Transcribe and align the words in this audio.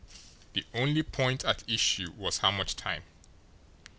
The 0.53 0.65
only 0.73 1.03
point 1.03 1.45
at 1.45 1.63
issue 1.69 2.11
was 2.17 2.39
how 2.39 2.49
much 2.49 2.75
time. 2.75 3.03